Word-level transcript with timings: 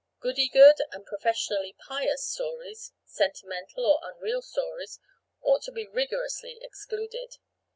Goody 0.19 0.49
good 0.49 0.77
and 0.91 1.05
professionally 1.05 1.75
"pious" 1.77 2.27
stories, 2.27 2.91
sentimental 3.05 3.85
or 3.85 3.99
unreal 4.01 4.41
stories, 4.41 4.97
ought 5.43 5.61
to 5.65 5.71
be 5.71 5.85
rigorously 5.85 6.57
excluded. 6.59 7.37